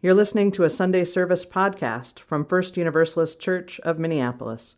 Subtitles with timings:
[0.00, 4.76] You're listening to a Sunday service podcast from First Universalist Church of Minneapolis.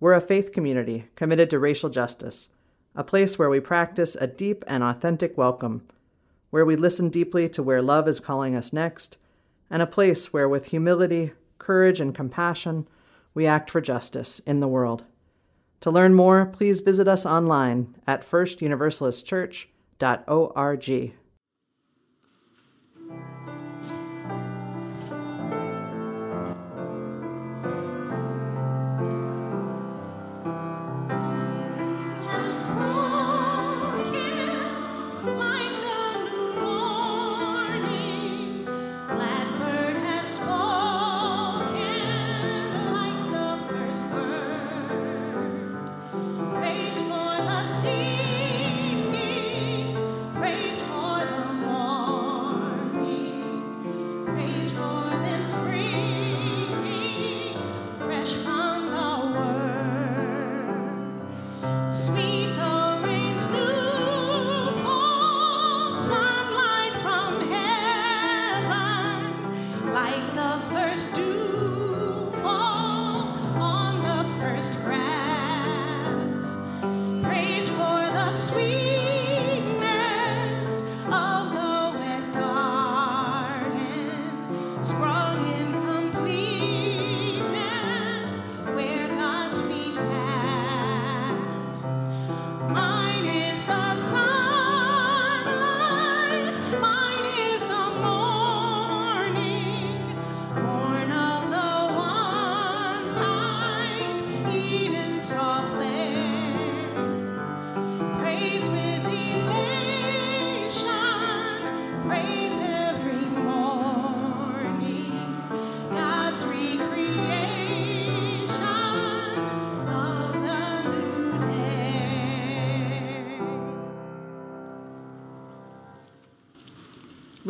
[0.00, 2.50] We're a faith community committed to racial justice,
[2.96, 5.86] a place where we practice a deep and authentic welcome,
[6.50, 9.16] where we listen deeply to where love is calling us next,
[9.70, 12.88] and a place where, with humility, courage, and compassion,
[13.34, 15.04] we act for justice in the world.
[15.82, 21.12] To learn more, please visit us online at firstuniversalistchurch.org.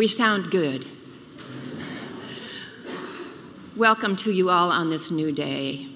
[0.03, 0.85] We sound good.
[3.77, 5.87] Welcome to you all on this new day.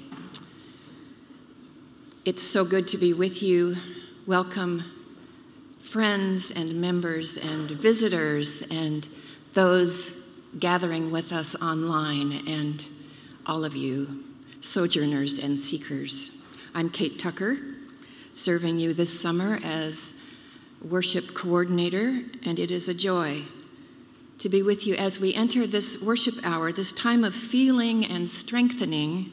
[2.24, 3.76] It's so good to be with you.
[4.24, 4.84] Welcome,
[5.80, 9.08] friends and members and visitors and
[9.54, 12.86] those gathering with us online, and
[13.44, 14.22] all of you,
[14.60, 16.30] sojourners and seekers.
[16.76, 17.58] I'm Kate Tucker,
[18.34, 20.14] serving you this summer as
[20.80, 23.42] worship coordinator, and it is a joy
[24.38, 28.28] to be with you as we enter this worship hour, this time of feeling and
[28.28, 29.32] strengthening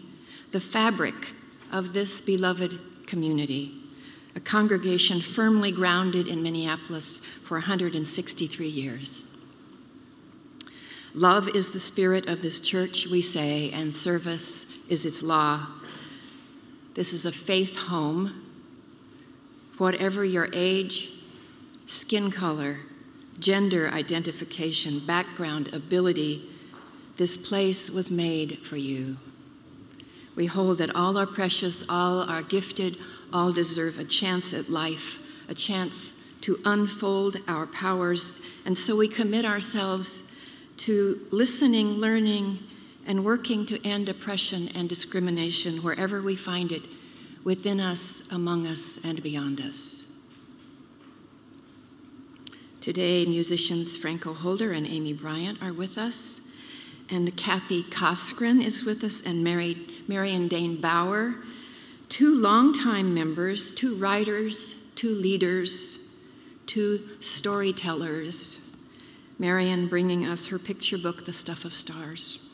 [0.51, 1.33] the fabric
[1.71, 3.73] of this beloved community,
[4.35, 9.27] a congregation firmly grounded in Minneapolis for 163 years.
[11.15, 15.67] Love is the spirit of this church, we say, and service is its law.
[16.95, 18.45] This is a faith home.
[19.77, 21.09] Whatever your age,
[21.85, 22.79] skin color,
[23.39, 26.49] gender identification, background, ability,
[27.17, 29.17] this place was made for you.
[30.35, 32.97] We hold that all are precious, all are gifted,
[33.31, 38.31] all deserve a chance at life, a chance to unfold our powers.
[38.65, 40.23] And so we commit ourselves
[40.77, 42.59] to listening, learning,
[43.05, 46.83] and working to end oppression and discrimination wherever we find it,
[47.43, 50.02] within us, among us, and beyond us.
[52.83, 56.41] Today, musicians Franco Holder and Amy Bryant are with us,
[57.09, 59.77] and Kathy Coskran is with us, and Mary,
[60.09, 61.35] Marion Dane Bauer,
[62.09, 65.97] two longtime members, two writers, two leaders,
[66.67, 68.59] two storytellers.
[69.39, 72.45] Marion bringing us her picture book, The Stuff of Stars.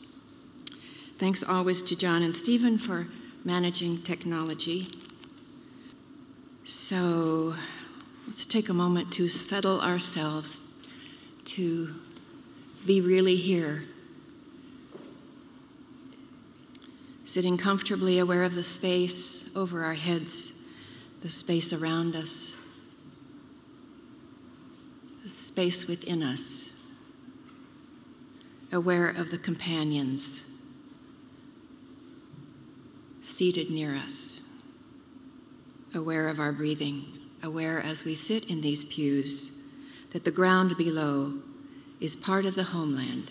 [1.18, 3.08] Thanks always to John and Stephen for
[3.44, 4.92] managing technology.
[6.62, 7.56] So,
[8.30, 10.62] Let's take a moment to settle ourselves,
[11.46, 11.92] to
[12.86, 13.82] be really here.
[17.24, 20.52] Sitting comfortably aware of the space over our heads,
[21.22, 22.54] the space around us,
[25.24, 26.68] the space within us,
[28.70, 30.44] aware of the companions
[33.22, 34.38] seated near us,
[35.92, 39.50] aware of our breathing aware as we sit in these pews
[40.10, 41.34] that the ground below
[42.00, 43.30] is part of the homeland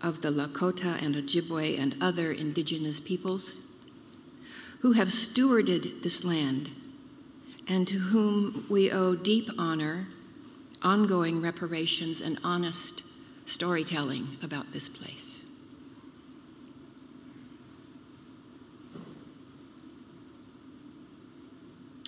[0.00, 3.58] of the Lakota and Ojibwe and other indigenous peoples
[4.80, 6.70] who have stewarded this land
[7.68, 10.08] and to whom we owe deep honor,
[10.82, 13.02] ongoing reparations, and honest
[13.46, 15.41] storytelling about this place.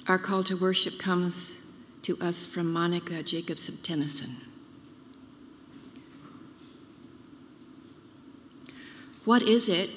[0.06, 1.54] Our call to worship comes
[2.02, 4.36] to us from Monica Jacobson Tennessen.
[9.24, 9.88] What is it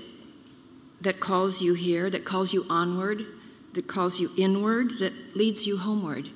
[1.02, 3.26] that calls you here, that calls you onward,
[3.74, 6.30] that calls you inward, that leads you homeward?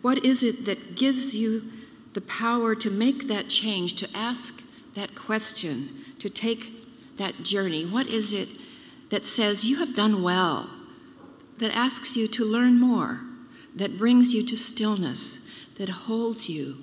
[0.00, 1.70] What is it that gives you
[2.14, 4.62] the power to make that change, to ask
[4.94, 7.84] that question, to take that journey?
[7.84, 8.48] What is it
[9.10, 10.70] that says you have done well,
[11.60, 13.20] that asks you to learn more,
[13.74, 15.46] that brings you to stillness,
[15.76, 16.76] that holds you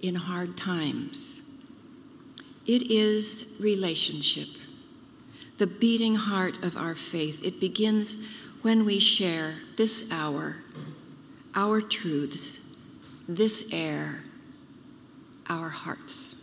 [0.00, 1.42] in hard times?
[2.66, 4.48] It is relationship
[5.62, 7.44] the beating heart of our faith.
[7.44, 8.18] It begins
[8.62, 10.56] when we share this hour,
[11.54, 12.58] our truths,
[13.28, 14.24] this air,
[15.48, 16.34] our hearts.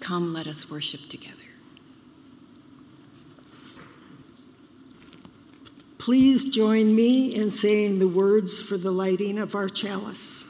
[0.00, 1.39] Come, let us worship together.
[6.00, 10.46] Please join me in saying the words for the lighting of our chalice.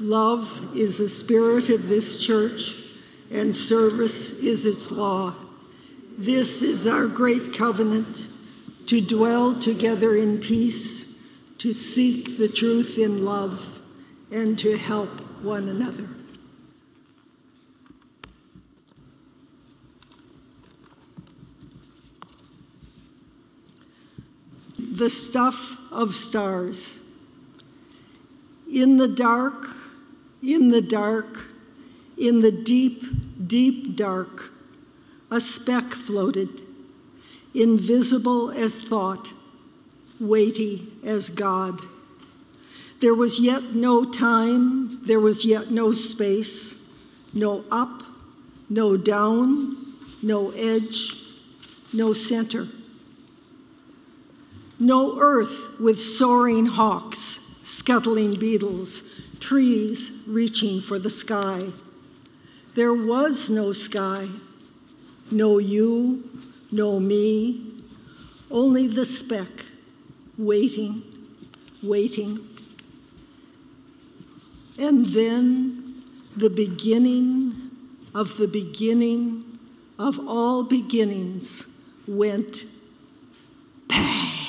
[0.00, 2.82] Love is the spirit of this church
[3.30, 5.36] and service is its law.
[6.18, 8.26] This is our great covenant
[8.88, 11.06] to dwell together in peace,
[11.58, 13.80] to seek the truth in love,
[14.32, 15.10] and to help
[15.42, 16.08] one another.
[24.98, 26.98] The stuff of stars.
[28.68, 29.68] In the dark,
[30.42, 31.38] in the dark,
[32.16, 33.04] in the deep,
[33.46, 34.50] deep dark,
[35.30, 36.62] a speck floated,
[37.54, 39.32] invisible as thought,
[40.18, 41.80] weighty as God.
[42.98, 46.74] There was yet no time, there was yet no space,
[47.32, 48.02] no up,
[48.68, 51.22] no down, no edge,
[51.92, 52.66] no center.
[54.78, 59.02] No earth with soaring hawks, scuttling beetles,
[59.40, 61.66] trees reaching for the sky.
[62.74, 64.28] There was no sky,
[65.30, 66.28] no you,
[66.70, 67.72] no me,
[68.50, 69.64] only the speck,
[70.36, 71.02] waiting,
[71.82, 72.48] waiting.
[74.78, 76.04] And then
[76.36, 77.70] the beginning
[78.14, 79.58] of the beginning
[79.98, 81.66] of all beginnings
[82.06, 82.64] went
[83.88, 84.47] bang.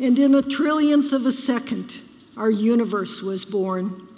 [0.00, 2.00] And in a trillionth of a second,
[2.34, 4.08] our universe was born.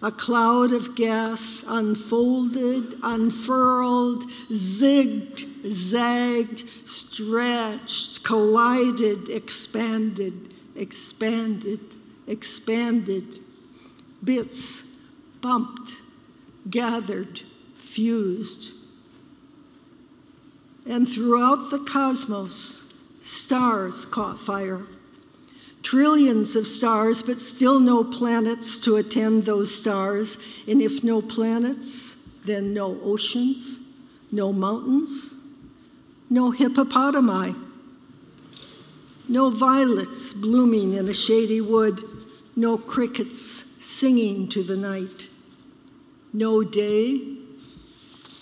[0.00, 11.96] A cloud of gas unfolded, unfurled, zigged, zagged, stretched, collided, expanded, expanded,
[12.28, 13.40] expanded.
[14.22, 14.84] Bits
[15.40, 15.96] bumped,
[16.70, 17.42] gathered,
[17.74, 18.72] fused.
[20.86, 22.84] And throughout the cosmos,
[23.20, 24.86] stars caught fire
[25.82, 30.38] trillions of stars, but still no planets to attend those stars.
[30.66, 33.78] And if no planets, then no oceans,
[34.32, 35.34] no mountains,
[36.30, 37.56] no hippopotami,
[39.28, 42.02] no violets blooming in a shady wood,
[42.56, 45.28] no crickets singing to the night,
[46.32, 47.36] no day,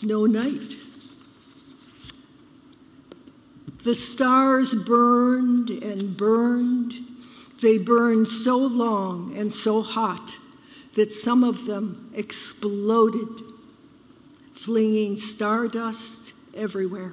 [0.03, 0.77] no night.
[3.85, 7.16] The stars burned and burned
[7.61, 10.39] they burned so long and so hot
[10.95, 13.29] that some of them exploded,
[14.55, 17.13] flinging stardust everywhere.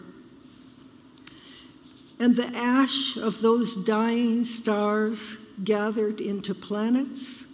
[2.19, 7.45] And the ash of those dying stars gathered into planets,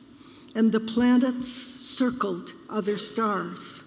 [0.53, 3.84] and the planets circled other stars.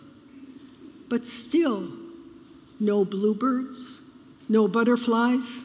[1.08, 1.92] But still,
[2.80, 4.00] no bluebirds,
[4.48, 5.64] no butterflies,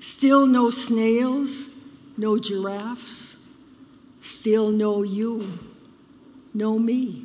[0.00, 1.68] still no snails,
[2.16, 3.36] no giraffes,
[4.20, 5.58] still no you,
[6.52, 7.24] no me.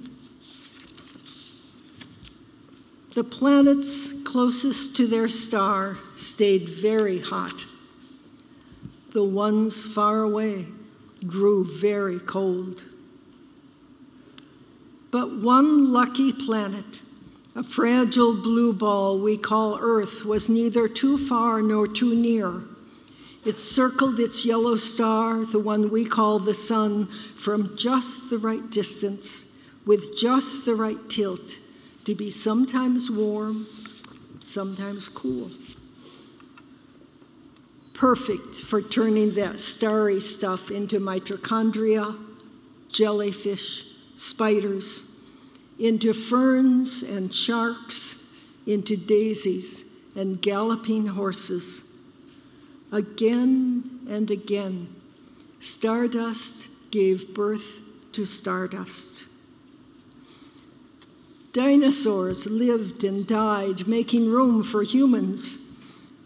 [3.14, 7.66] The planets closest to their star stayed very hot.
[9.14, 10.68] The ones far away
[11.26, 12.84] grew very cold.
[15.12, 17.02] But one lucky planet,
[17.56, 22.62] a fragile blue ball we call Earth, was neither too far nor too near
[23.46, 28.70] it circled its yellow star, the one we call the sun, from just the right
[28.70, 29.46] distance,
[29.86, 31.58] with just the right tilt,
[32.06, 33.68] to be sometimes warm,
[34.40, 35.52] sometimes cool.
[37.94, 42.18] perfect for turning that starry stuff into mitochondria,
[42.90, 43.84] jellyfish,
[44.16, 45.04] spiders,
[45.78, 48.18] into ferns and sharks,
[48.66, 49.84] into daisies
[50.16, 51.89] and galloping horses.
[52.92, 54.96] Again and again,
[55.60, 57.82] stardust gave birth
[58.14, 59.26] to stardust.
[61.54, 65.58] Dinosaurs lived and died, making room for humans.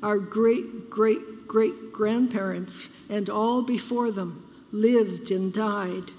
[0.01, 6.12] Our great great great grandparents and all before them lived and died,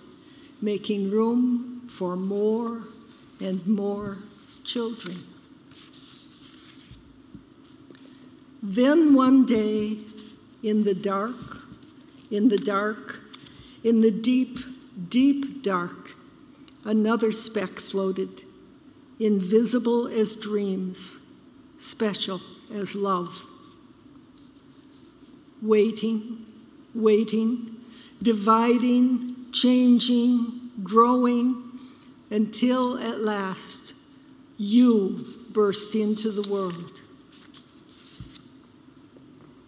[0.60, 2.84] making room for more
[3.40, 4.18] and more
[4.62, 5.24] children.
[8.62, 9.98] Then one day,
[10.64, 11.36] in the dark,
[12.30, 13.20] in the dark,
[13.84, 14.58] in the deep,
[15.10, 16.14] deep dark,
[16.84, 18.42] another speck floated,
[19.20, 21.18] invisible as dreams,
[21.76, 22.40] special
[22.72, 23.42] as love.
[25.60, 26.46] Waiting,
[26.94, 27.76] waiting,
[28.22, 31.62] dividing, changing, growing,
[32.30, 33.92] until at last
[34.56, 37.02] you burst into the world.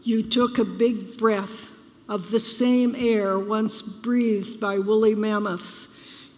[0.06, 1.68] You took a big breath
[2.08, 5.88] of the same air once breathed by woolly mammoths.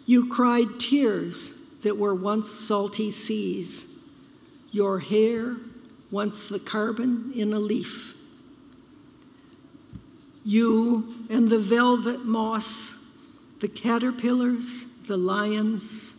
[0.07, 3.85] You cried tears that were once salty seas.
[4.71, 5.57] Your hair,
[6.11, 8.15] once the carbon in a leaf.
[10.47, 12.95] You and the velvet moss,
[13.61, 16.15] the caterpillars, the lions,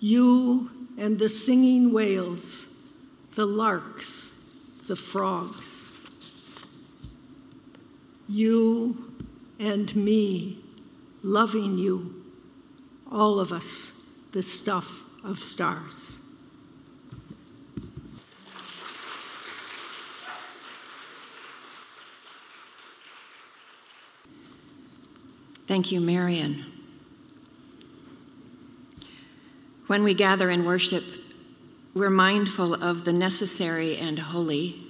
[0.00, 2.74] you and the singing whales,
[3.34, 4.32] the larks,
[4.86, 5.81] the frogs
[8.28, 9.12] you
[9.58, 10.58] and me,
[11.22, 12.24] loving you,
[13.10, 13.92] all of us,
[14.32, 16.18] the stuff of stars.
[25.66, 26.66] Thank you, Marion.
[29.86, 31.04] When we gather in worship,
[31.94, 34.81] we're mindful of the necessary and holy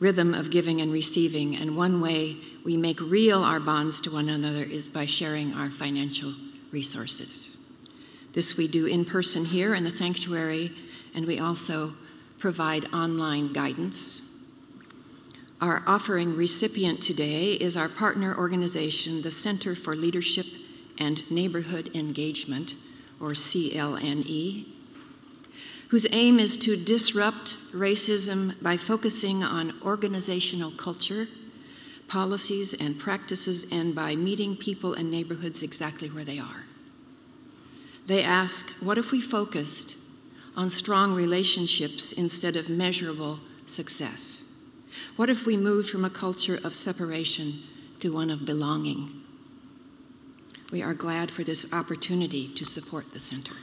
[0.00, 4.28] rhythm of giving and receiving, and one way we make real our bonds to one
[4.28, 6.32] another is by sharing our financial
[6.70, 7.56] resources.
[8.32, 10.72] This we do in person here in the sanctuary,
[11.14, 11.94] and we also
[12.38, 14.22] provide online guidance.
[15.60, 20.46] Our offering recipient today is our partner organization, the Center for Leadership
[20.98, 22.74] and Neighborhood Engagement,
[23.20, 24.66] or CLNE,
[25.88, 31.26] whose aim is to disrupt racism by focusing on organizational culture
[32.08, 36.64] policies and practices and by meeting people and neighborhoods exactly where they are.
[38.06, 39.96] They ask, what if we focused
[40.56, 44.50] on strong relationships instead of measurable success?
[45.16, 47.62] What if we moved from a culture of separation
[48.00, 49.22] to one of belonging?
[50.72, 53.54] We are glad for this opportunity to support the center.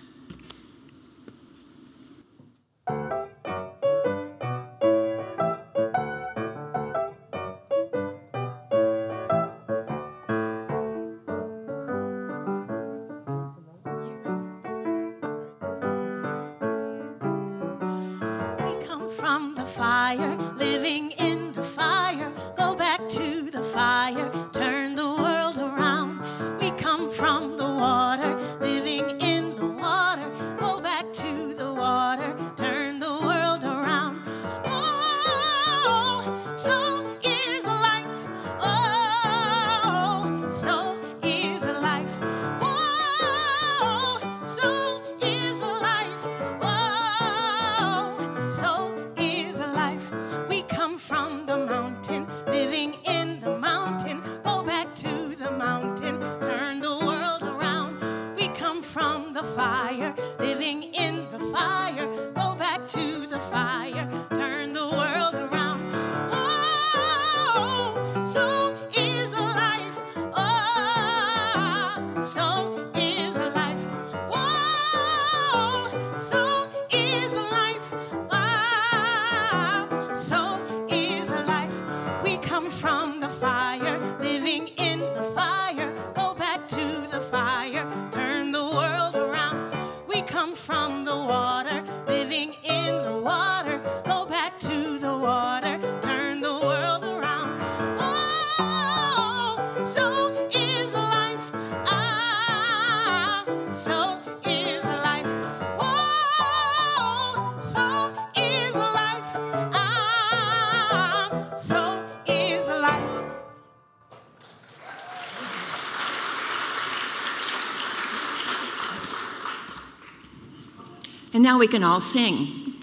[121.35, 122.75] And now we can all sing.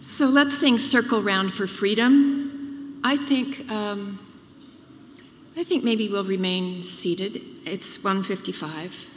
[0.00, 2.98] so let's sing Circle Round for Freedom.
[3.04, 4.18] I think, um,
[5.58, 7.42] I think maybe we'll remain seated.
[7.66, 9.10] It's 155.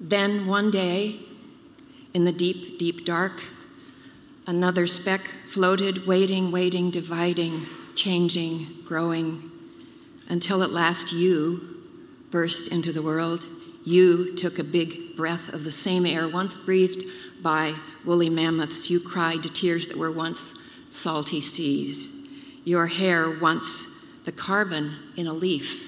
[0.00, 1.20] Then one day,
[2.14, 3.42] in the deep, deep dark,
[4.46, 9.50] another speck floated, waiting, waiting, dividing, changing, growing,
[10.30, 11.84] until at last you
[12.30, 13.44] burst into the world.
[13.84, 17.04] You took a big breath of the same air once breathed
[17.42, 17.74] by
[18.06, 18.88] woolly mammoths.
[18.88, 20.57] You cried to tears that were once
[20.90, 22.14] salty seas.
[22.64, 25.86] Your hair once the carbon in a leaf.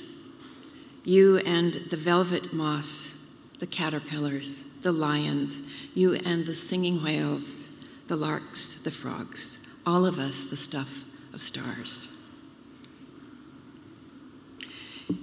[1.04, 3.21] You and the velvet moss
[3.61, 5.63] the caterpillars, the lions,
[5.95, 7.69] you and the singing whales,
[8.08, 12.08] the larks, the frogs, all of us the stuff of stars.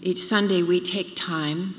[0.02, 1.76] Each Sunday, we take time,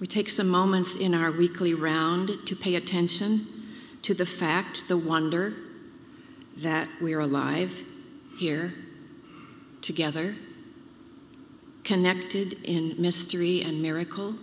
[0.00, 3.46] we take some moments in our weekly round to pay attention
[4.02, 5.54] to the fact, the wonder
[6.56, 7.82] that we're alive
[8.38, 8.72] here
[9.82, 10.34] together,
[11.84, 14.34] connected in mystery and miracle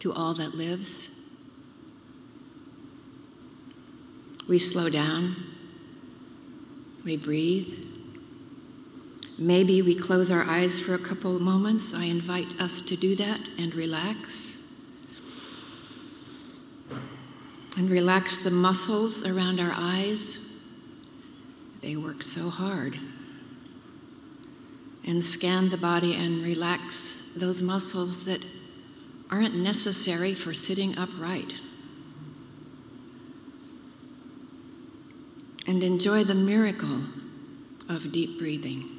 [0.00, 1.10] to all that lives.
[4.48, 5.36] We slow down,
[7.04, 7.86] we breathe.
[9.38, 11.94] Maybe we close our eyes for a couple of moments.
[11.94, 14.56] I invite us to do that and relax.
[17.76, 20.47] And relax the muscles around our eyes.
[21.80, 22.98] They work so hard.
[25.04, 28.44] And scan the body and relax those muscles that
[29.30, 31.60] aren't necessary for sitting upright.
[35.66, 37.02] And enjoy the miracle
[37.88, 38.98] of deep breathing.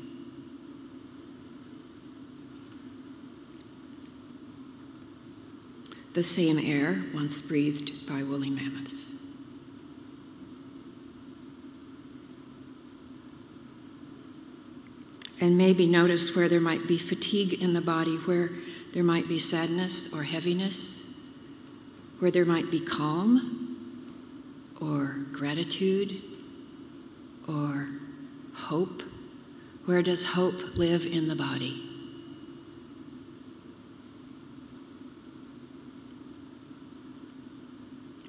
[6.13, 9.18] The same air once breathed by woolly mammoths.
[15.41, 18.49] And maybe notice where there might be fatigue in the body, where
[18.93, 21.03] there might be sadness or heaviness,
[22.19, 23.65] where there might be calm
[24.81, 26.21] or gratitude
[27.47, 27.89] or
[28.53, 29.03] hope.
[29.85, 31.85] Where does hope live in the body?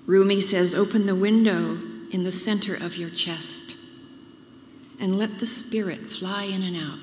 [0.07, 1.79] Rumi says, Open the window
[2.11, 3.70] in the center of your chest
[5.01, 6.99] and let the spirit fly in and out.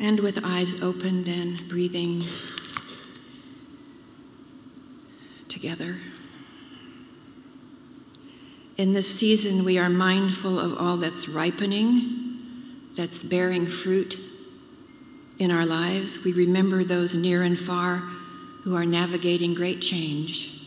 [0.00, 2.24] And with eyes open, then breathing
[5.48, 5.98] together.
[8.76, 14.20] In this season, we are mindful of all that's ripening, that's bearing fruit
[15.38, 16.24] in our lives.
[16.24, 17.96] We remember those near and far
[18.62, 20.57] who are navigating great change.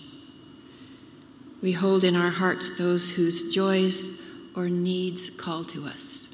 [1.62, 4.22] We hold in our hearts those whose joys
[4.56, 6.28] or needs call to us.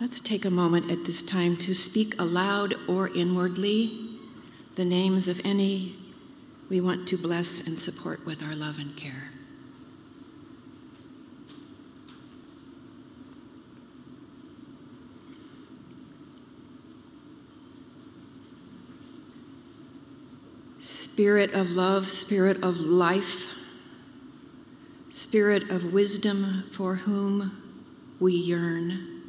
[0.00, 4.08] Let's take a moment at this time to speak aloud or inwardly
[4.74, 5.94] the names of any
[6.70, 9.30] we want to bless and support with our love and care.
[21.20, 23.50] Spirit of love, Spirit of life,
[25.10, 27.62] Spirit of wisdom for whom
[28.18, 29.20] we yearn,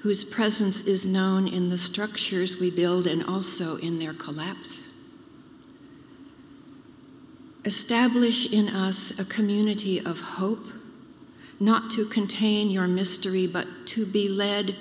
[0.00, 4.88] whose presence is known in the structures we build and also in their collapse.
[7.64, 10.66] Establish in us a community of hope,
[11.60, 14.74] not to contain your mystery, but to be led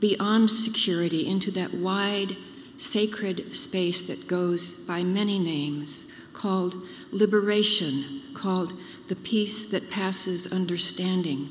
[0.00, 2.36] beyond security into that wide,
[2.82, 6.74] sacred space that goes by many names, called
[7.12, 8.72] liberation, called
[9.08, 11.48] the peace that passes understanding,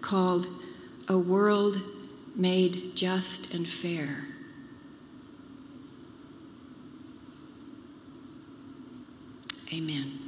[0.00, 0.48] called
[1.08, 1.80] a world
[2.34, 4.26] made just and fair.
[9.72, 10.21] Amen.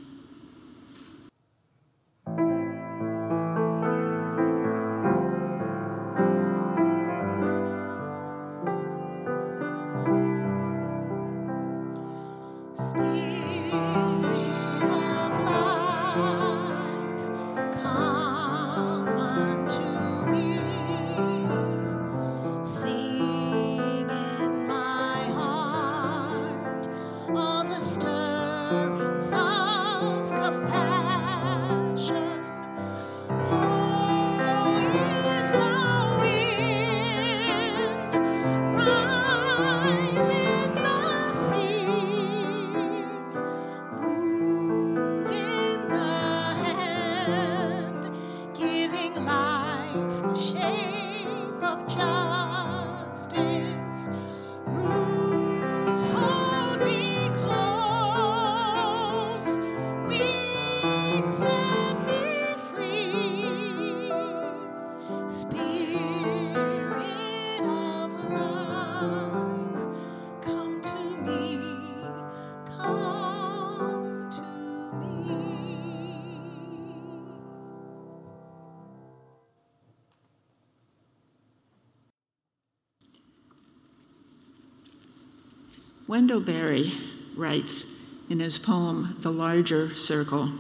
[86.07, 86.93] Wendell Berry
[87.35, 87.87] writes
[88.31, 90.53] in his poem, The Larger Circle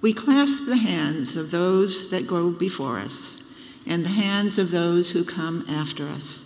[0.00, 3.40] We clasp the hands of those that go before us
[3.86, 6.44] and the hands of those who come after us.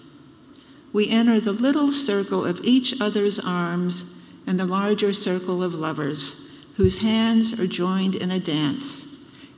[0.93, 4.05] We enter the little circle of each other's arms
[4.47, 9.07] and the larger circle of lovers whose hands are joined in a dance,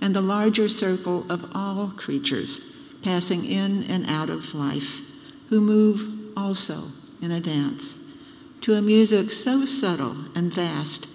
[0.01, 2.61] and the larger circle of all creatures
[3.03, 5.01] passing in and out of life,
[5.49, 7.99] who move also in a dance,
[8.61, 11.07] to a music so subtle and vast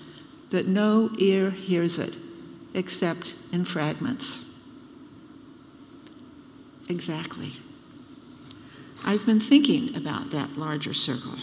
[0.50, 2.14] that no ear hears it
[2.78, 4.46] except in fragments.
[6.88, 7.54] Exactly.
[9.04, 11.36] I've been thinking about that larger circle.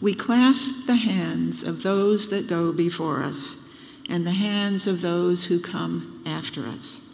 [0.00, 3.64] We clasp the hands of those that go before us
[4.08, 7.08] and the hands of those who come after us.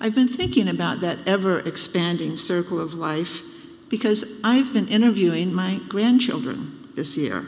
[0.00, 3.42] I've been thinking about that ever expanding circle of life
[3.90, 7.44] because I've been interviewing my grandchildren this year.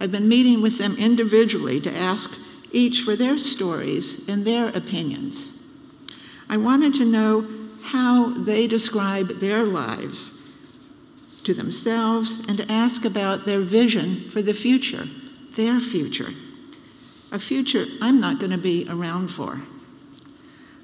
[0.00, 2.38] I've been meeting with them individually to ask
[2.74, 5.48] each for their stories and their opinions.
[6.48, 7.46] I wanted to know
[7.82, 10.42] how they describe their lives
[11.44, 15.06] to themselves and to ask about their vision for the future,
[15.56, 16.30] their future,
[17.30, 19.62] a future I'm not going to be around for.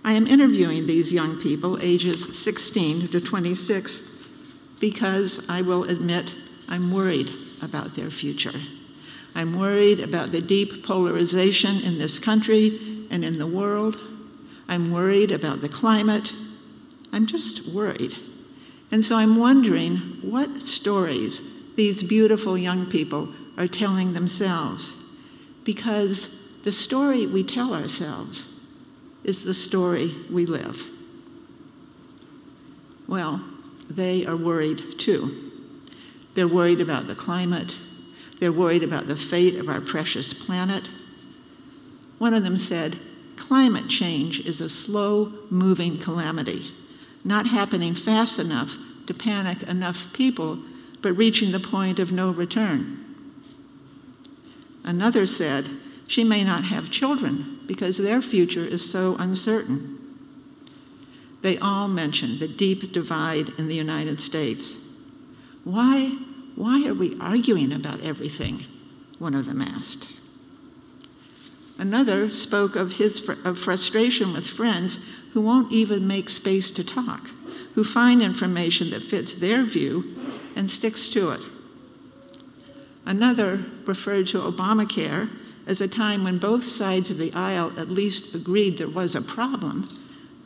[0.05, 4.03] I am interviewing these young people, ages 16 to 26,
[4.79, 6.33] because I will admit
[6.69, 7.31] I'm worried
[7.63, 8.61] about their future.
[9.35, 13.99] I'm worried about the deep polarization in this country and in the world.
[14.69, 16.33] I'm worried about the climate.
[17.13, 18.17] I'm just worried.
[18.93, 21.43] And so I'm wondering what stories
[21.77, 24.95] these beautiful young people are telling themselves.
[25.65, 28.49] Because the story we tell ourselves
[29.25, 30.85] is the story we live.
[33.07, 33.43] Well,
[33.89, 35.51] they are worried too.
[36.35, 37.77] They're worried about the climate,
[38.41, 40.89] they're worried about the fate of our precious planet.
[42.19, 42.99] One of them said,
[43.37, 46.73] Climate change is a slow moving calamity,
[47.23, 48.77] not happening fast enough
[49.07, 50.59] to panic enough people,
[51.03, 52.97] but reaching the point of no return.
[54.85, 55.69] Another said,
[56.07, 59.99] She may not have children because their future is so uncertain.
[61.43, 64.77] They all mentioned the deep divide in the United States.
[65.65, 66.17] Why,
[66.61, 68.67] why are we arguing about everything?
[69.19, 70.07] One of them asked.
[71.79, 75.01] Another spoke of his fr- of frustration with friends
[75.33, 77.31] who won't even make space to talk,
[77.75, 80.15] who find information that fits their view
[80.55, 81.41] and sticks to it.
[83.07, 85.31] Another referred to Obamacare
[85.67, 89.23] as a time when both sides of the aisle at least agreed there was a
[89.23, 89.89] problem,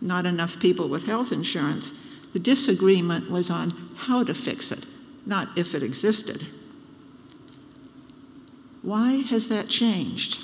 [0.00, 1.92] not enough people with health insurance,
[2.33, 4.87] the disagreement was on how to fix it,
[5.26, 6.46] not if it existed.
[8.82, 10.40] Why has that changed?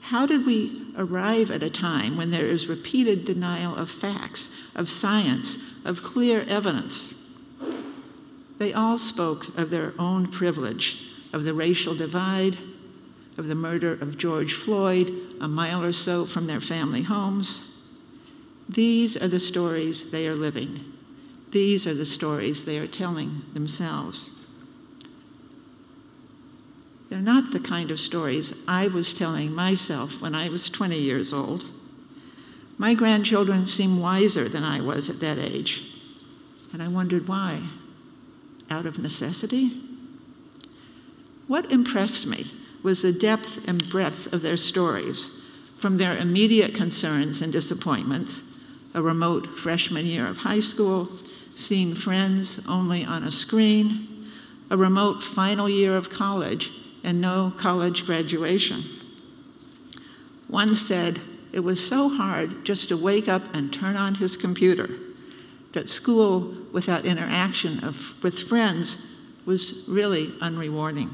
[0.00, 4.88] How did we arrive at a time when there is repeated denial of facts, of
[4.88, 7.14] science, of clear evidence?
[8.58, 11.02] They all spoke of their own privilege,
[11.32, 12.56] of the racial divide,
[13.36, 17.60] of the murder of George Floyd a mile or so from their family homes.
[18.68, 20.92] These are the stories they are living.
[21.52, 24.30] These are the stories they are telling themselves.
[27.08, 31.32] They're not the kind of stories I was telling myself when I was 20 years
[31.32, 31.64] old.
[32.78, 35.82] My grandchildren seem wiser than I was at that age,
[36.72, 37.62] and I wondered why.
[38.68, 39.80] Out of necessity?
[41.46, 42.50] What impressed me
[42.82, 45.30] was the depth and breadth of their stories,
[45.78, 48.42] from their immediate concerns and disappointments,
[48.94, 51.08] a remote freshman year of high school,
[51.56, 54.30] seeing friends only on a screen,
[54.70, 56.70] a remote final year of college,
[57.02, 58.84] and no college graduation.
[60.48, 61.18] One said
[61.52, 64.90] it was so hard just to wake up and turn on his computer
[65.72, 69.06] that school without interaction of, with friends
[69.44, 71.10] was really unrewarding.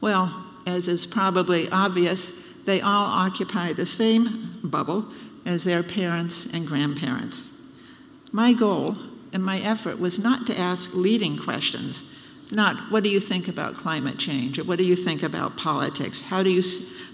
[0.00, 2.30] Well, as is probably obvious,
[2.64, 5.06] they all occupy the same bubble
[5.46, 7.51] as their parents and grandparents.
[8.32, 8.96] My goal
[9.32, 12.04] and my effort was not to ask leading questions,
[12.50, 16.22] not what do you think about climate change or what do you think about politics,
[16.22, 16.62] how do you,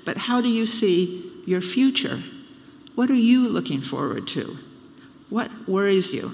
[0.04, 2.22] but how do you see your future?
[2.94, 4.58] What are you looking forward to?
[5.28, 6.32] What worries you?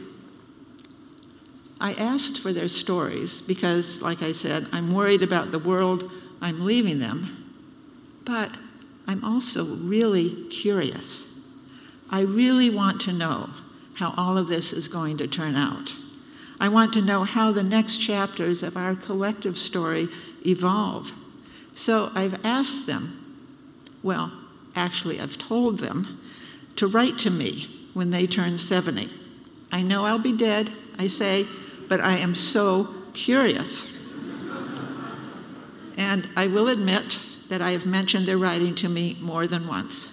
[1.81, 6.65] I asked for their stories because, like I said, I'm worried about the world I'm
[6.65, 7.53] leaving them,
[8.25, 8.57] but
[9.07, 11.27] I'm also really curious.
[12.11, 13.51] I really want to know
[13.95, 15.95] how all of this is going to turn out.
[16.61, 20.09] I want to know how the next chapters of our collective story
[20.47, 21.13] evolve.
[21.75, 23.21] So I've asked them,
[24.03, 24.33] well,
[24.77, 26.21] actually, I've told them
[26.77, 29.11] to write to me when they turn 70.
[29.73, 31.47] I know I'll be dead, I say,
[31.89, 33.87] but I am so curious.
[35.97, 40.11] And I will admit that I have mentioned their writing to me more than once.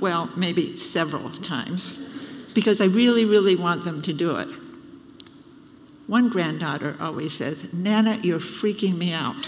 [0.00, 1.98] Well, maybe several times,
[2.56, 4.48] because I really, really want them to do it.
[6.06, 9.46] One granddaughter always says, Nana, you're freaking me out.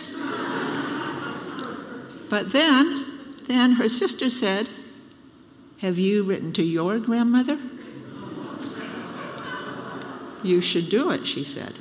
[2.29, 3.07] but then,
[3.47, 4.69] then her sister said,
[5.79, 7.59] Have you written to your grandmother?
[10.43, 11.79] You should do it, she said.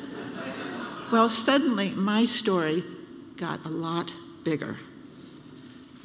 [1.12, 2.86] Well, suddenly my story
[3.36, 4.14] got a lot
[4.46, 4.78] bigger.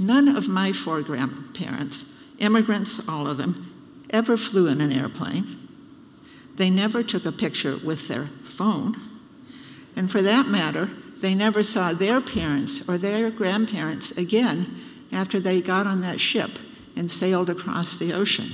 [0.01, 2.07] None of my four grandparents,
[2.41, 3.72] immigrants, all of them,
[4.13, 5.59] ever flew in an airplane.
[6.57, 8.97] They never took a picture with their phone.
[9.97, 14.81] And for that matter, they never saw their parents or their grandparents again
[15.13, 16.51] after they got on that ship
[16.97, 18.51] and sailed across the ocean.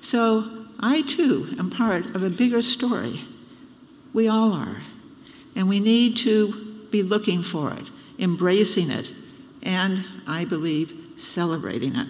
[0.00, 3.20] So I too am part of a bigger story.
[4.12, 4.82] We all are.
[5.54, 9.10] And we need to be looking for it, embracing it,
[9.62, 12.08] and I believe celebrating it.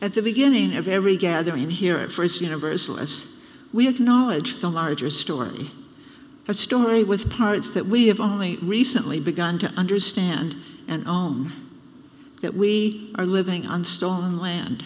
[0.00, 3.26] At the beginning of every gathering here at First Universalist,
[3.72, 5.70] we acknowledge the larger story,
[6.46, 10.54] a story with parts that we have only recently begun to understand
[10.86, 11.52] and own,
[12.42, 14.84] that we are living on stolen land,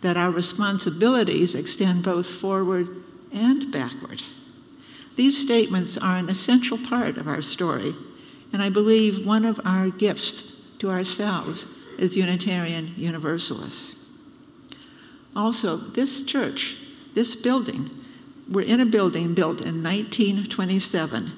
[0.00, 2.88] that our responsibilities extend both forward
[3.32, 4.22] and backward.
[5.16, 7.94] These statements are an essential part of our story,
[8.52, 11.66] and I believe one of our gifts to ourselves
[11.98, 13.97] as Unitarian Universalists.
[15.38, 16.76] Also, this church,
[17.14, 17.88] this building,
[18.50, 21.30] we're in a building built in 1927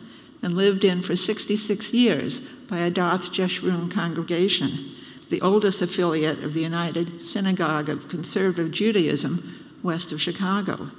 [0.42, 4.92] and lived in for 66 years by Adath Jeshurun congregation,
[5.28, 10.90] the oldest affiliate of the United Synagogue of Conservative Judaism west of Chicago.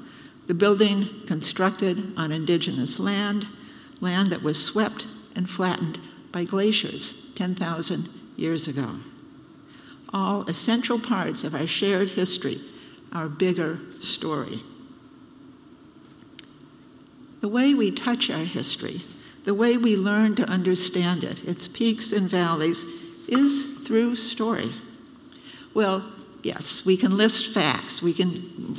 [0.45, 3.47] The building constructed on indigenous land,
[3.99, 5.99] land that was swept and flattened
[6.31, 8.97] by glaciers 10,000 years ago.
[10.13, 12.61] All essential parts of our shared history,
[13.12, 14.63] our bigger story.
[17.41, 19.02] The way we touch our history,
[19.45, 22.86] the way we learn to understand it, its peaks and valleys,
[23.28, 24.74] is through story.
[25.74, 26.12] Well,
[26.43, 28.76] Yes, we can list facts, we can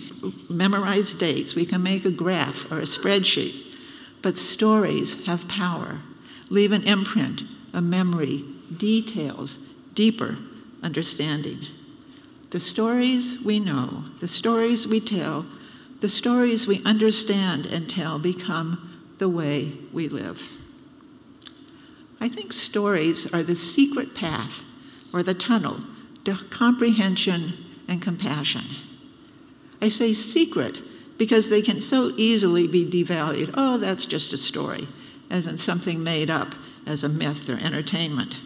[0.50, 3.76] memorize dates, we can make a graph or a spreadsheet,
[4.20, 6.00] but stories have power,
[6.50, 7.42] leave an imprint,
[7.72, 8.44] a memory,
[8.76, 9.58] details,
[9.94, 10.38] deeper
[10.82, 11.66] understanding.
[12.52, 15.46] The stories we know, the stories we tell,
[16.02, 20.50] the stories we understand and tell become the way we live.
[22.20, 24.64] I think stories are the secret path
[25.14, 25.80] or the tunnel
[26.26, 27.54] to comprehension
[27.88, 28.66] and compassion.
[29.80, 30.76] I say secret
[31.16, 33.54] because they can so easily be devalued.
[33.54, 34.88] Oh, that's just a story,
[35.30, 38.36] as in something made up as a myth or entertainment.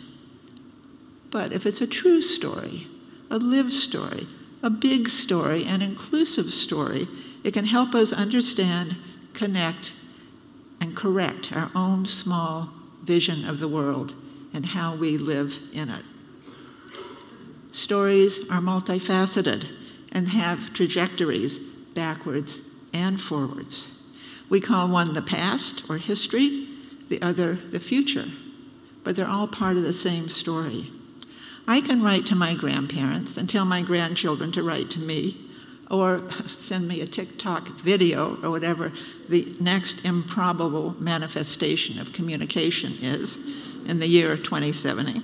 [1.33, 2.87] But if it's a true story,
[3.31, 4.27] a lived story,
[4.63, 7.09] a big story, an inclusive story,
[7.45, 8.97] it can help us understand,
[9.33, 9.93] connect,
[10.81, 12.71] and correct our own small
[13.03, 14.15] vision of the world
[14.53, 16.05] and how we live in it.
[17.73, 19.67] Stories are multifaceted
[20.11, 22.61] and have trajectories backwards
[22.93, 23.93] and forwards.
[24.49, 26.69] We call one the past or history,
[27.09, 28.27] the other the future,
[29.05, 30.91] but they're all part of the same story.
[31.69, 35.37] I can write to my grandparents and tell my grandchildren to write to me,
[35.91, 36.23] or
[36.59, 38.93] send me a TikTok video or whatever
[39.29, 43.39] the next improbable manifestation of communication is
[43.87, 45.23] in the year 2070.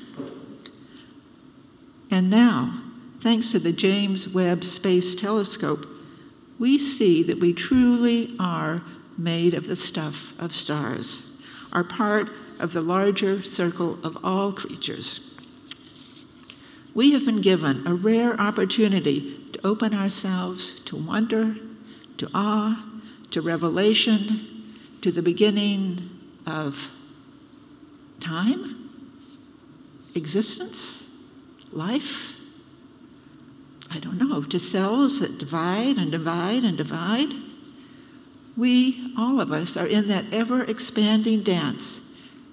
[2.11, 2.83] And now,
[3.21, 5.87] thanks to the James Webb Space Telescope,
[6.59, 8.83] we see that we truly are
[9.17, 11.37] made of the stuff of stars,
[11.73, 12.29] are part
[12.59, 15.32] of the larger circle of all creatures
[16.95, 21.57] we have been given a rare opportunity to open ourselves to wonder,
[22.19, 22.85] to awe,
[23.31, 26.11] to revelation, to the beginning
[26.47, 26.91] of
[28.21, 28.91] time,
[30.15, 31.11] existence,
[31.73, 32.33] life.
[33.91, 37.29] I don't know, to cells that divide and divide and divide.
[38.57, 42.01] We, all of us, are in that ever expanding dance.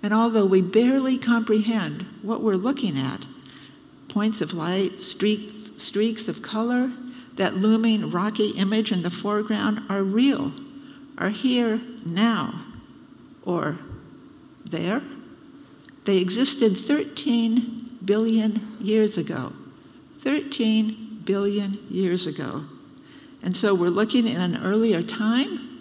[0.02, 3.25] And although we barely comprehend what we're looking at,
[4.10, 6.91] points of light, streaks, streaks of color,
[7.36, 10.52] that looming rocky image in the foreground are real,
[11.17, 12.65] are here now,
[13.43, 13.80] or
[14.69, 15.02] there.
[16.06, 19.54] They existed 13 billion years ago.
[20.19, 22.65] 13 billion years ago.
[23.41, 25.80] And so we're looking in an earlier time?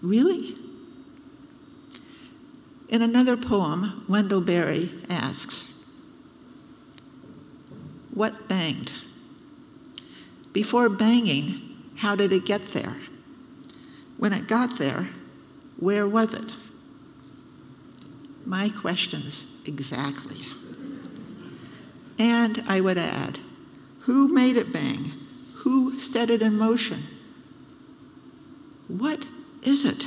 [0.00, 0.56] Really?
[2.88, 5.75] In another poem, Wendell Berry asks,
[8.16, 8.92] what banged?
[10.54, 11.60] Before banging,
[11.96, 12.96] how did it get there?
[14.16, 15.10] When it got there,
[15.78, 16.50] where was it?
[18.46, 20.40] My questions exactly.
[22.18, 23.38] And I would add,
[24.00, 25.12] who made it bang?
[25.56, 27.06] Who set it in motion?
[28.88, 29.26] What
[29.62, 30.06] is it?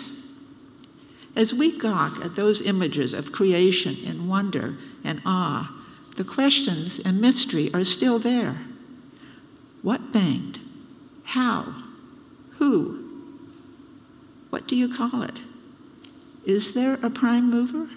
[1.36, 5.79] As we gawk at those images of creation in wonder and awe,
[6.20, 8.60] the questions and mystery are still there.
[9.82, 10.60] What banged?
[11.24, 11.74] How?
[12.58, 13.32] Who?
[14.50, 15.40] What do you call it?
[16.46, 17.88] Is there a prime mover?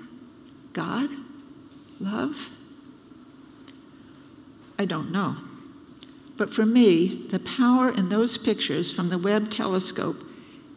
[0.72, 1.11] God?
[1.98, 2.50] Love?
[4.78, 5.38] I don't know.
[6.37, 10.22] But for me, the power in those pictures from the Webb telescope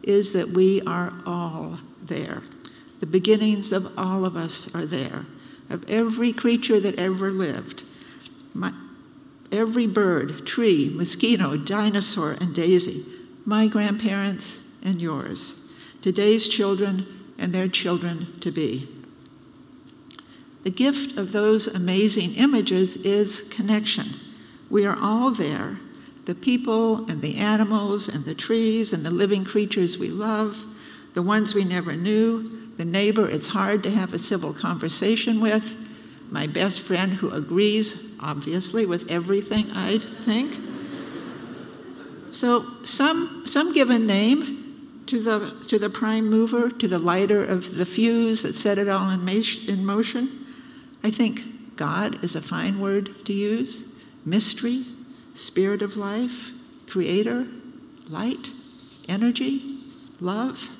[0.02, 2.42] is that we are all there.
[2.98, 5.26] The beginnings of all of us are there
[5.68, 7.82] of every creature that ever lived.
[8.54, 8.72] My,
[9.52, 13.04] every bird, tree, mosquito, dinosaur, and daisy,
[13.44, 15.68] my grandparents and yours,
[16.02, 17.06] today's children
[17.38, 18.88] and their children to be.
[20.64, 24.16] The gift of those amazing images is connection.
[24.68, 25.78] We are all there
[26.24, 30.66] the people and the animals and the trees and the living creatures we love,
[31.14, 35.78] the ones we never knew, the neighbor it's hard to have a civil conversation with,
[36.30, 40.56] my best friend who agrees, obviously, with everything I think.
[42.32, 47.76] So, some, some given name to the, to the prime mover, to the lighter of
[47.76, 49.26] the fuse that set it all in,
[49.68, 50.46] in motion.
[51.02, 53.84] I think God is a fine word to use.
[54.24, 54.84] Mystery,
[55.34, 56.50] spirit of life,
[56.88, 57.46] creator,
[58.08, 58.50] light,
[59.08, 59.78] energy,
[60.20, 60.70] love.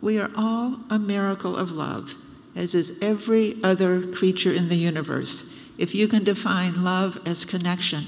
[0.00, 2.14] We are all a miracle of love,
[2.54, 5.52] as is every other creature in the universe.
[5.78, 8.04] If you can define love as connection,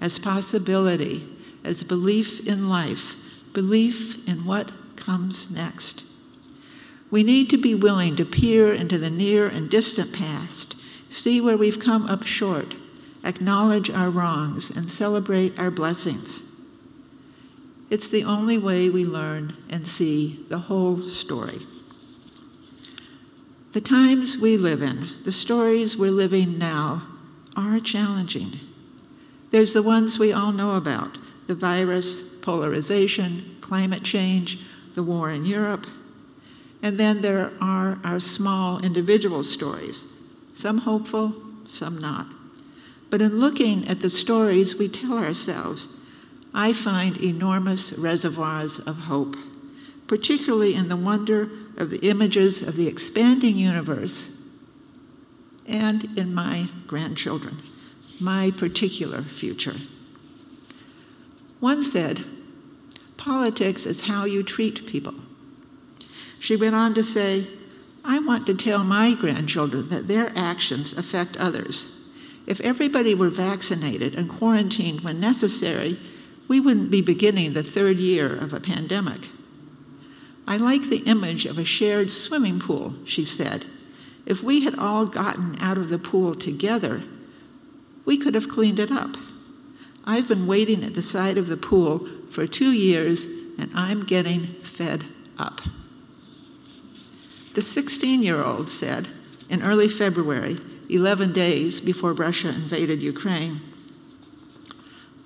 [0.00, 1.28] as possibility,
[1.64, 3.16] as belief in life,
[3.52, 6.04] belief in what comes next.
[7.10, 10.74] We need to be willing to peer into the near and distant past,
[11.08, 12.74] see where we've come up short,
[13.24, 16.42] acknowledge our wrongs, and celebrate our blessings.
[17.90, 21.60] It's the only way we learn and see the whole story.
[23.72, 27.02] The times we live in, the stories we're living now,
[27.56, 28.60] are challenging.
[29.50, 34.58] There's the ones we all know about the virus, polarization, climate change,
[34.94, 35.86] the war in Europe.
[36.82, 40.04] And then there are our small individual stories,
[40.54, 41.34] some hopeful,
[41.66, 42.26] some not.
[43.10, 45.88] But in looking at the stories we tell ourselves,
[46.54, 49.36] I find enormous reservoirs of hope,
[50.06, 54.34] particularly in the wonder of the images of the expanding universe
[55.66, 57.58] and in my grandchildren,
[58.18, 59.76] my particular future.
[61.60, 62.24] One said,
[63.16, 65.14] Politics is how you treat people.
[66.38, 67.46] She went on to say,
[68.04, 71.94] I want to tell my grandchildren that their actions affect others.
[72.46, 75.98] If everybody were vaccinated and quarantined when necessary,
[76.48, 79.28] we wouldn't be beginning the third year of a pandemic.
[80.46, 83.66] I like the image of a shared swimming pool, she said.
[84.24, 87.02] If we had all gotten out of the pool together,
[88.06, 89.16] we could have cleaned it up.
[90.04, 93.24] I've been waiting at the side of the pool for two years
[93.58, 95.04] and I'm getting fed
[95.38, 95.60] up.
[97.54, 99.08] The 16 year old said
[99.50, 103.60] in early February, 11 days before Russia invaded Ukraine,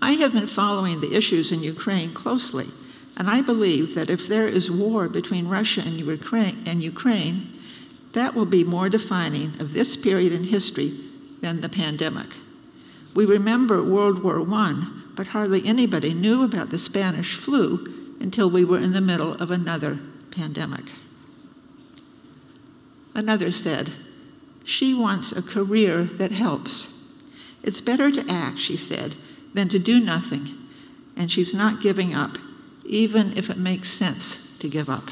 [0.03, 2.67] I have been following the issues in Ukraine closely,
[3.17, 7.53] and I believe that if there is war between Russia and Ukraine, and Ukraine
[8.13, 10.93] that will be more defining of this period in history
[11.41, 12.37] than the pandemic.
[13.15, 18.65] We remember World War I, but hardly anybody knew about the Spanish flu until we
[18.65, 20.01] were in the middle of another
[20.31, 20.93] pandemic.
[23.15, 23.93] Another said,
[24.65, 26.93] She wants a career that helps.
[27.63, 29.15] It's better to act, she said,
[29.55, 30.57] than to do nothing,
[31.17, 32.39] and she's not giving up,
[32.85, 35.11] even if it makes sense to give up.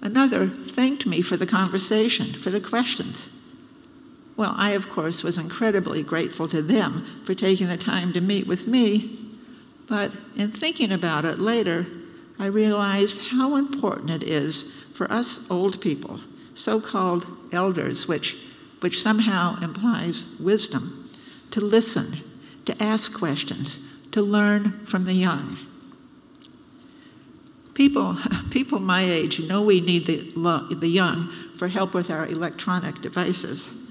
[0.00, 3.30] Another thanked me for the conversation, for the questions.
[4.36, 8.46] Well, I, of course, was incredibly grateful to them for taking the time to meet
[8.46, 9.18] with me,
[9.88, 11.86] but in thinking about it later,
[12.38, 16.20] I realized how important it is for us old people,
[16.54, 18.36] so called elders, which,
[18.80, 21.05] which somehow implies wisdom,
[21.56, 22.18] to listen,
[22.66, 23.80] to ask questions,
[24.12, 25.56] to learn from the young.
[27.74, 28.16] People,
[28.50, 33.86] people my age know we need the, the young for help with our electronic devices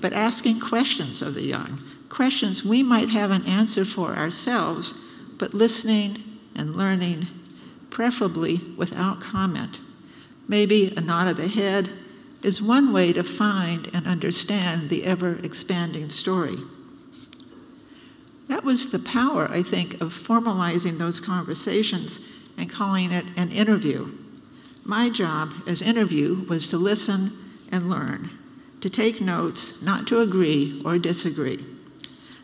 [0.00, 4.94] but asking questions of the young, questions we might have an answer for ourselves,
[5.38, 6.22] but listening
[6.54, 7.26] and learning,
[7.90, 9.80] preferably without comment.
[10.46, 11.90] Maybe a nod of the head
[12.42, 16.56] is one way to find and understand the ever expanding story.
[18.48, 22.20] That was the power, I think, of formalizing those conversations
[22.56, 24.10] and calling it an interview.
[24.84, 27.32] My job as interview was to listen
[27.70, 28.30] and learn
[28.80, 31.64] to take notes, not to agree or disagree.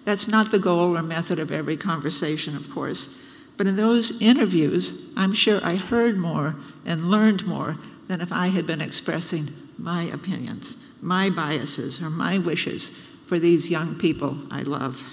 [0.05, 3.17] That's not the goal or method of every conversation, of course,
[3.57, 7.79] but in those interviews, I'm sure I heard more and learned more
[8.09, 9.49] than if I had been expressing
[9.79, 12.91] my opinions, my biases, or my wishes
[13.27, 15.05] for these young people I love.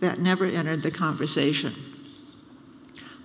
[0.00, 1.74] That never entered the conversation.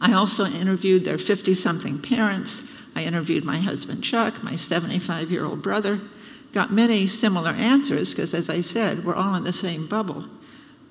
[0.02, 2.78] I also interviewed their 50 something parents.
[2.96, 6.02] I interviewed my husband Chuck, my 75 year old brother,
[6.52, 10.26] got many similar answers because, as I said, we're all in the same bubble.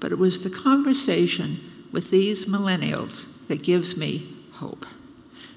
[0.00, 1.60] But it was the conversation
[1.92, 4.86] with these millennials that gives me hope,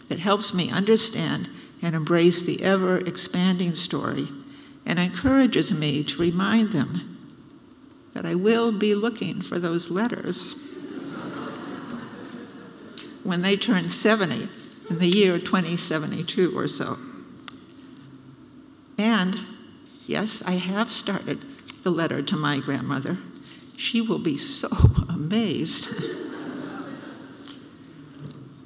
[0.09, 1.49] that helps me understand
[1.81, 4.27] and embrace the ever expanding story,
[4.85, 7.14] and encourages me to remind them
[8.15, 10.55] that I will be looking for those letters
[13.23, 14.49] when they turn 70
[14.89, 16.97] in the year 2072 or so.
[18.97, 19.37] And
[20.07, 21.41] Yes, I have started
[21.83, 23.17] the letter to my grandmother.
[23.75, 24.67] She will be so
[25.09, 25.87] amazed.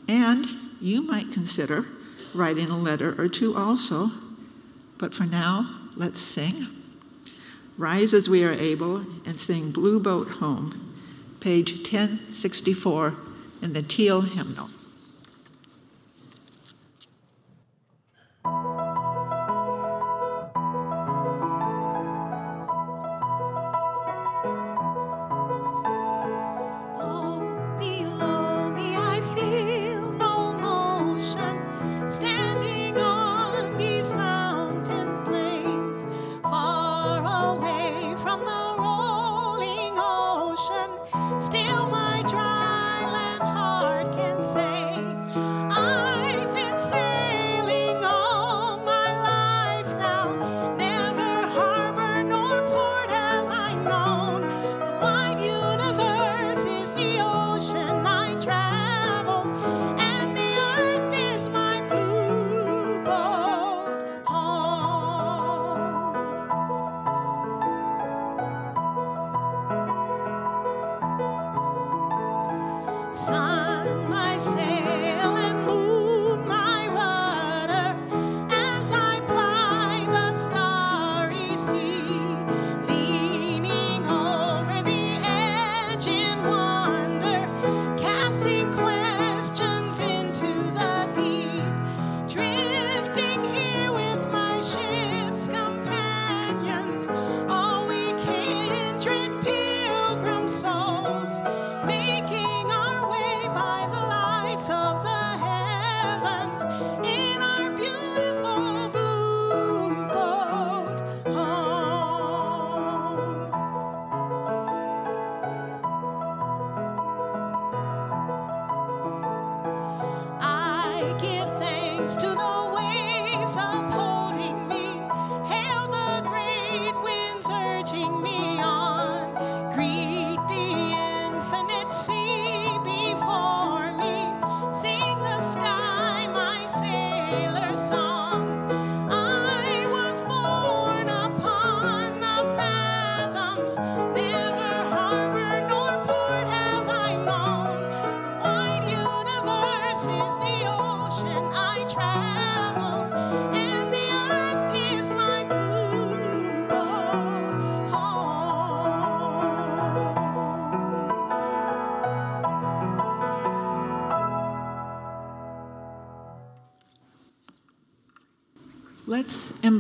[0.07, 0.47] and
[0.81, 1.85] you might consider
[2.33, 4.11] writing a letter or two also.
[4.97, 6.67] But for now, let's sing.
[7.79, 10.93] Rise as we are able and sing Blue Boat Home,
[11.39, 13.15] page 1064
[13.61, 14.69] in the Teal hymnal.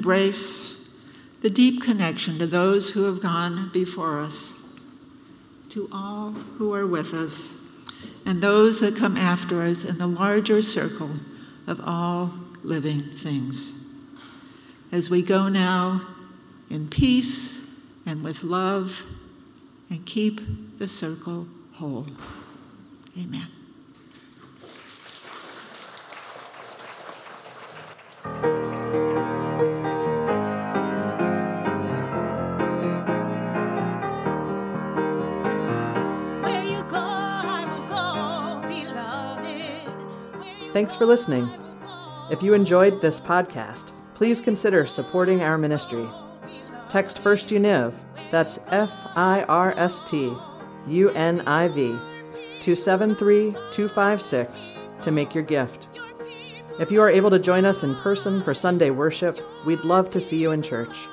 [0.09, 0.75] Embrace
[1.43, 4.55] the deep connection to those who have gone before us,
[5.69, 7.55] to all who are with us,
[8.25, 11.11] and those that come after us in the larger circle
[11.67, 12.33] of all
[12.63, 13.85] living things.
[14.91, 16.01] As we go now
[16.71, 17.63] in peace
[18.07, 19.05] and with love,
[19.91, 20.41] and keep
[20.79, 22.07] the circle whole.
[23.15, 23.58] Amen.
[40.79, 41.51] Thanks for listening.
[42.31, 46.07] If you enjoyed this podcast, please consider supporting our ministry.
[46.87, 47.93] Text First Univ,
[48.31, 50.33] that's F I R S T
[50.87, 51.99] U N I V,
[52.61, 55.89] to 73256 to make your gift.
[56.79, 60.21] If you are able to join us in person for Sunday worship, we'd love to
[60.21, 61.09] see you in church.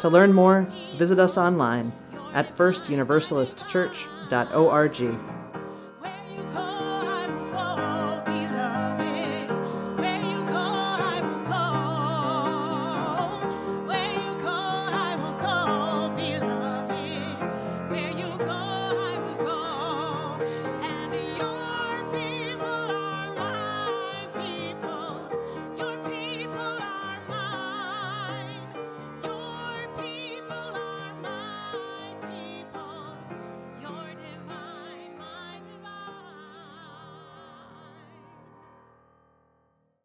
[0.00, 1.92] To learn more, visit us online
[2.34, 5.37] at firstuniversalistchurch.org.